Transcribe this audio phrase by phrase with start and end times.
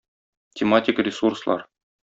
[0.55, 1.67] Тематик ресурслар